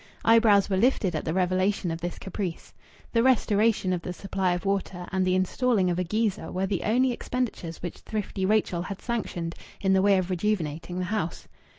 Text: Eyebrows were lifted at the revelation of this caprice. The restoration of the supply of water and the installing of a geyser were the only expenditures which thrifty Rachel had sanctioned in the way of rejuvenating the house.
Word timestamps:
Eyebrows 0.25 0.67
were 0.67 0.77
lifted 0.77 1.13
at 1.15 1.25
the 1.25 1.33
revelation 1.35 1.91
of 1.91 2.01
this 2.01 2.17
caprice. 2.17 2.73
The 3.13 3.21
restoration 3.21 3.93
of 3.93 4.01
the 4.01 4.13
supply 4.13 4.53
of 4.53 4.65
water 4.65 5.05
and 5.11 5.27
the 5.27 5.35
installing 5.35 5.91
of 5.91 5.99
a 5.99 6.03
geyser 6.03 6.51
were 6.51 6.65
the 6.65 6.81
only 6.85 7.11
expenditures 7.11 7.83
which 7.83 7.99
thrifty 7.99 8.43
Rachel 8.43 8.81
had 8.81 8.99
sanctioned 8.99 9.53
in 9.79 9.93
the 9.93 10.01
way 10.01 10.17
of 10.17 10.31
rejuvenating 10.31 10.97
the 10.97 11.05
house. 11.05 11.47